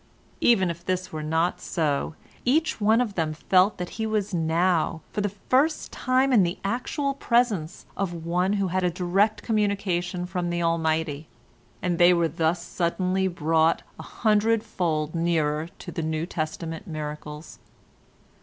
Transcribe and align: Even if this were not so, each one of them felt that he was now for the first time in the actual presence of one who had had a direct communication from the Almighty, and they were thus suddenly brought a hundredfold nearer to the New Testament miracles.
Even 0.39 0.71
if 0.71 0.83
this 0.83 1.13
were 1.13 1.21
not 1.21 1.61
so, 1.61 2.15
each 2.43 2.81
one 2.81 2.99
of 3.01 3.13
them 3.13 3.33
felt 3.35 3.77
that 3.77 3.89
he 4.01 4.07
was 4.07 4.33
now 4.33 5.01
for 5.13 5.21
the 5.21 5.29
first 5.29 5.91
time 5.91 6.33
in 6.33 6.41
the 6.41 6.57
actual 6.63 7.13
presence 7.13 7.85
of 7.95 8.25
one 8.25 8.53
who 8.53 8.69
had 8.69 8.81
had 8.81 8.89
a 8.91 8.95
direct 8.95 9.43
communication 9.43 10.25
from 10.25 10.49
the 10.49 10.59
Almighty, 10.63 11.27
and 11.83 11.99
they 11.99 12.15
were 12.15 12.27
thus 12.27 12.63
suddenly 12.63 13.27
brought 13.27 13.83
a 13.99 14.03
hundredfold 14.25 15.13
nearer 15.13 15.69
to 15.77 15.91
the 15.91 16.01
New 16.01 16.25
Testament 16.25 16.87
miracles. 16.87 17.59